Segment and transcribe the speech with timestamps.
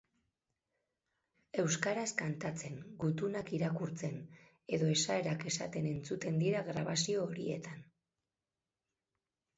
[1.63, 4.17] Euskaraz kantatzen, gutunak irakurtzen
[4.79, 7.89] edo esaerak esaten entzuten dira grabazio horietan.